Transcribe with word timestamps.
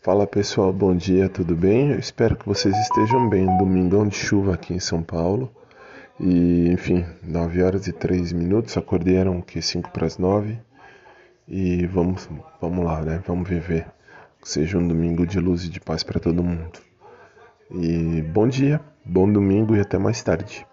Fala 0.00 0.28
pessoal, 0.28 0.72
bom 0.72 0.94
dia, 0.94 1.28
tudo 1.28 1.56
bem? 1.56 1.90
Eu 1.90 1.98
espero 1.98 2.36
que 2.36 2.46
vocês 2.46 2.74
estejam 2.82 3.28
bem. 3.28 3.44
Domingão 3.58 4.06
de 4.06 4.14
chuva 4.14 4.54
aqui 4.54 4.72
em 4.72 4.78
São 4.78 5.02
Paulo. 5.02 5.50
E 6.20 6.68
enfim, 6.70 7.04
9 7.20 7.60
horas 7.64 7.88
e 7.88 7.92
3 7.92 8.32
minutos, 8.32 8.76
acordei 8.76 9.16
eram 9.16 9.40
que 9.40 9.60
5 9.60 9.90
para 9.90 10.06
as 10.06 10.16
9. 10.16 10.56
E 11.48 11.84
vamos, 11.86 12.30
vamos 12.60 12.84
lá, 12.84 13.02
né? 13.02 13.20
Vamos 13.26 13.48
viver. 13.48 13.86
Que 14.40 14.48
seja 14.48 14.78
um 14.78 14.86
domingo 14.86 15.26
de 15.26 15.40
luz 15.40 15.64
e 15.64 15.68
de 15.68 15.80
paz 15.80 16.04
para 16.04 16.20
todo 16.20 16.44
mundo. 16.44 16.78
E 17.72 18.22
bom 18.22 18.46
dia, 18.46 18.80
bom 19.04 19.30
domingo 19.30 19.74
e 19.74 19.80
até 19.80 19.98
mais 19.98 20.22
tarde. 20.22 20.64